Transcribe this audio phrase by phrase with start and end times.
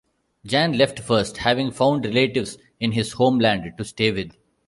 [0.43, 4.35] Jan left first, having found relatives in his homeland to stay with.